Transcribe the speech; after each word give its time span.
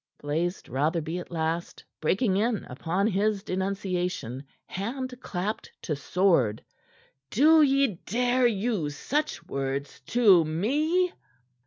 blazed 0.19 0.67
Rotherby 0.67 1.19
at 1.19 1.29
last, 1.29 1.83
breaking 1.99 2.35
in 2.35 2.65
upon 2.65 3.05
his 3.05 3.43
denunciation, 3.43 4.43
hand 4.65 5.13
clapped 5.21 5.71
to 5.83 5.95
sword. 5.95 6.65
"Do 7.29 7.61
ye 7.61 8.01
dare 8.07 8.47
use 8.47 8.95
such 8.95 9.43
words 9.45 9.99
to 10.07 10.43
me?" 10.43 11.13